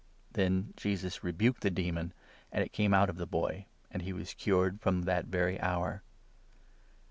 [0.31, 2.11] Then Jesus rebuked the demon,
[2.51, 6.01] and it came out of the boy; and he was cured from that very hour.